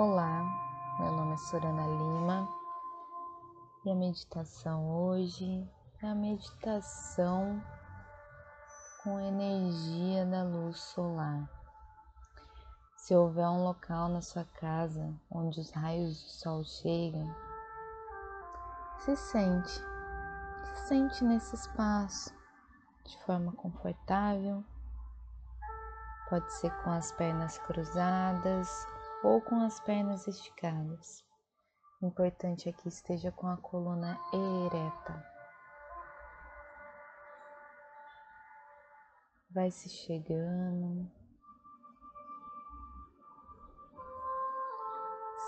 [0.00, 0.44] Olá,
[1.00, 2.48] meu nome é Sorana Lima
[3.84, 5.68] e a meditação hoje
[6.00, 7.60] é a meditação
[9.02, 11.50] com energia da luz solar.
[12.94, 17.34] Se houver um local na sua casa onde os raios do sol chegam,
[19.00, 19.82] se sente,
[20.62, 22.32] se sente nesse espaço
[23.04, 24.62] de forma confortável.
[26.30, 28.86] Pode ser com as pernas cruzadas
[29.22, 31.24] ou com as pernas esticadas.
[32.00, 35.26] O importante é que esteja com a coluna ereta.
[39.50, 41.10] Vai se chegando,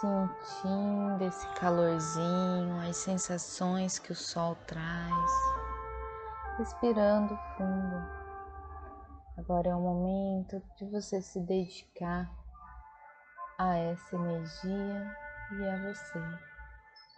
[0.00, 5.32] sentindo esse calorzinho, as sensações que o sol traz,
[6.58, 8.24] respirando fundo.
[9.38, 12.43] Agora é o momento de você se dedicar
[13.58, 15.16] a essa energia
[15.52, 16.20] e a você,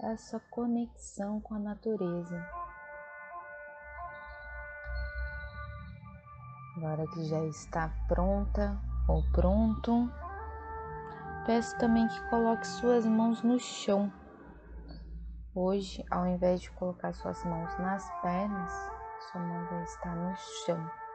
[0.02, 2.46] essa conexão com a natureza.
[6.76, 10.10] Agora que já está pronta ou pronto,
[11.46, 14.12] peço também que coloque suas mãos no chão.
[15.54, 18.72] Hoje, ao invés de colocar suas mãos nas pernas,
[19.30, 21.05] sua mão vai estar no chão.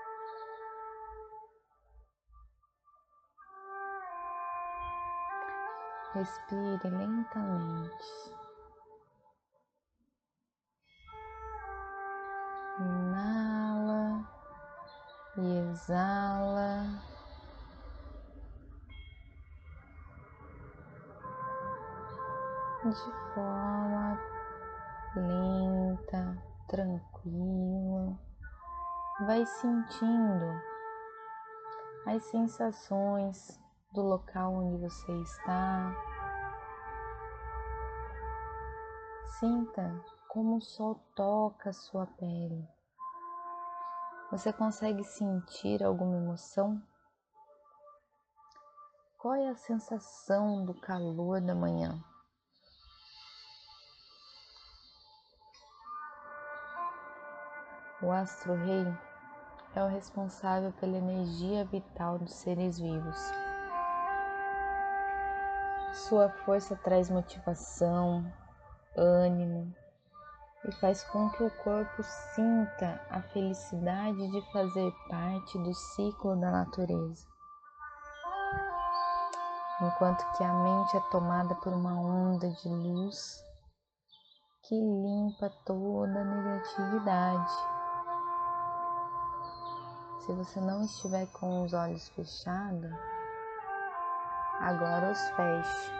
[6.13, 8.35] Respire lentamente.
[12.79, 14.27] Inala
[15.37, 17.01] e exala.
[22.83, 24.19] De forma
[25.15, 28.19] lenta, tranquila,
[29.27, 30.61] vai sentindo
[32.05, 33.60] as sensações
[33.91, 35.93] do local onde você está.
[39.39, 42.67] Sinta como o sol toca a sua pele.
[44.31, 46.81] Você consegue sentir alguma emoção?
[49.17, 52.01] Qual é a sensação do calor da manhã?
[58.01, 58.85] O astro-rei
[59.75, 63.50] é o responsável pela energia vital dos seres vivos.
[65.93, 68.25] Sua força traz motivação,
[68.97, 69.75] ânimo
[70.63, 72.03] e faz com que o corpo
[72.33, 77.27] sinta a felicidade de fazer parte do ciclo da natureza.
[79.81, 83.43] Enquanto que a mente é tomada por uma onda de luz
[84.63, 87.53] que limpa toda a negatividade.
[90.19, 93.10] Se você não estiver com os olhos fechados,
[94.61, 95.91] Agora os feche.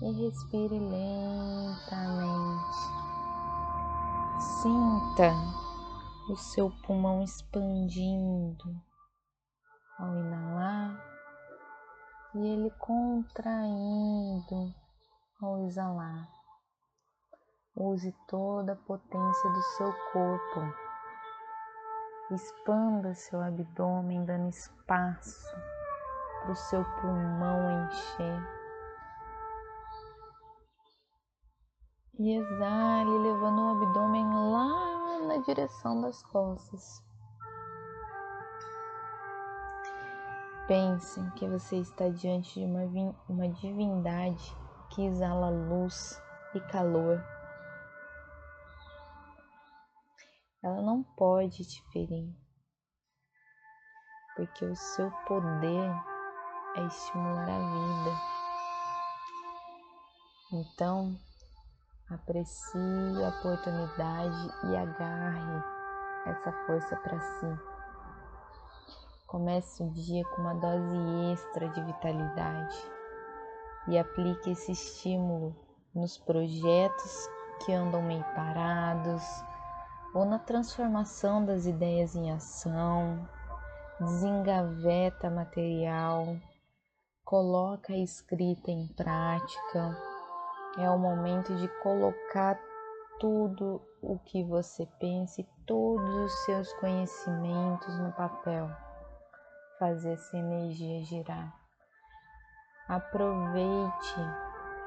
[0.00, 1.80] E respire lentamente.
[4.40, 5.34] Sinta
[6.30, 8.74] o seu pulmão expandindo
[9.98, 10.98] ao inalar
[12.34, 14.74] e ele contraindo
[15.42, 16.26] ao exalar.
[17.76, 20.89] Use toda a potência do seu corpo
[22.30, 25.52] Expanda seu abdômen, dando espaço
[26.42, 28.60] para o seu pulmão encher.
[32.18, 37.02] E exale, levando o abdômen lá na direção das costas.
[40.68, 44.56] Pense que você está diante de uma, uma divindade
[44.90, 46.22] que exala luz
[46.54, 47.20] e calor.
[51.40, 52.28] Pode te ferir,
[54.36, 55.90] porque o seu poder
[56.76, 58.20] é estimular a vida.
[60.52, 61.16] Então,
[62.10, 65.64] aprecie a oportunidade e agarre
[66.26, 67.58] essa força para si.
[69.26, 72.76] Comece o dia com uma dose extra de vitalidade
[73.88, 75.56] e aplique esse estímulo
[75.94, 77.30] nos projetos
[77.64, 79.22] que andam meio parados,
[80.14, 83.28] ou na transformação das ideias em ação,
[84.00, 86.36] desengaveta material,
[87.24, 89.96] coloca a escrita em prática.
[90.78, 92.58] É o momento de colocar
[93.18, 98.68] tudo o que você pensa e todos os seus conhecimentos no papel.
[99.78, 101.54] Fazer essa energia girar.
[102.88, 104.16] Aproveite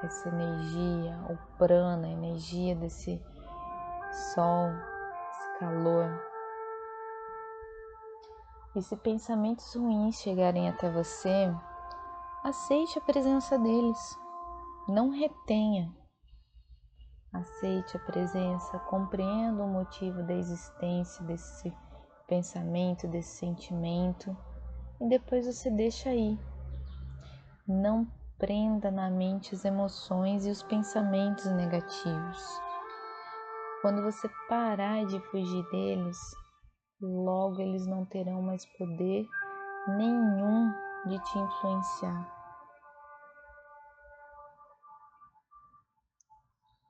[0.02, 3.22] essa energia, o prana, a energia desse
[4.34, 4.93] sol
[5.58, 6.10] calor.
[8.74, 11.54] E se pensamentos ruins chegarem até você,
[12.42, 14.18] aceite a presença deles,
[14.88, 15.94] não retenha.
[17.32, 21.72] Aceite a presença, compreenda o motivo da existência desse
[22.26, 24.36] pensamento, desse sentimento
[25.00, 26.38] e depois você deixa aí.
[27.66, 28.06] Não
[28.38, 32.63] prenda na mente as emoções e os pensamentos negativos.
[33.84, 36.16] Quando você parar de fugir deles,
[36.98, 39.28] logo eles não terão mais poder
[39.88, 40.72] nenhum
[41.04, 42.26] de te influenciar.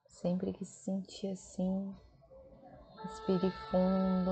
[0.07, 1.97] Sempre que se sentir assim,
[3.03, 4.31] respire fundo,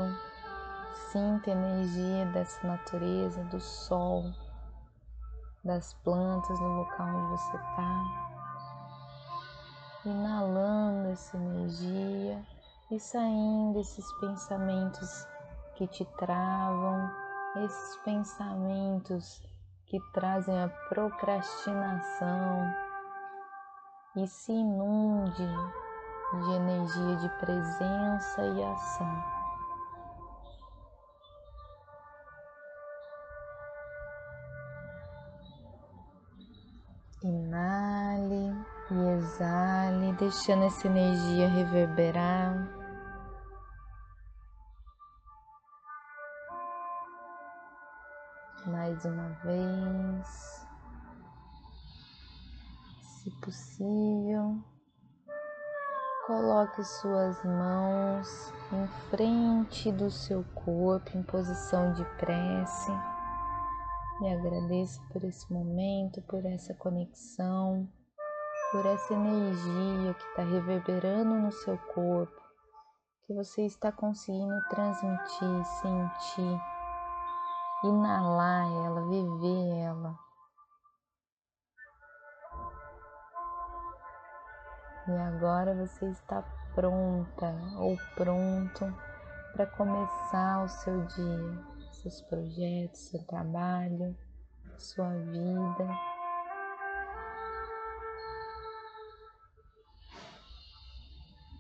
[1.11, 4.23] sinta a energia dessa natureza, do sol,
[5.65, 8.29] das plantas no local onde você está.
[10.05, 12.52] Inalando essa energia
[12.93, 15.27] e saindo esses pensamentos
[15.77, 17.11] que te travam,
[17.65, 19.43] esses pensamentos
[19.87, 22.71] que trazem a procrastinação
[24.15, 25.49] e se inunde
[26.45, 29.25] de energia de presença e ação.
[37.25, 38.55] Inale
[38.91, 42.82] e exale, deixando essa energia reverberar.
[48.67, 50.67] Mais uma vez.
[53.03, 54.57] Se possível,
[56.27, 62.93] coloque suas mãos em frente do seu corpo em posição de prece
[64.23, 67.89] e agradeça por esse momento, por essa conexão,
[68.71, 72.41] por essa energia que está reverberando no seu corpo,
[73.27, 76.61] que você está conseguindo transmitir, sentir
[77.85, 80.19] inalar ela, viver ela.
[85.09, 86.43] E agora você está
[86.75, 88.95] pronta ou pronto
[89.53, 94.17] para começar o seu dia, seus projetos, seu trabalho,
[94.79, 95.89] sua vida.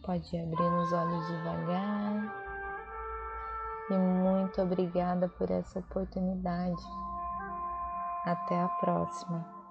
[0.04, 2.41] Pode abrir os olhos devagar
[3.90, 6.82] e muito obrigada por essa oportunidade.
[8.24, 9.61] Até a próxima.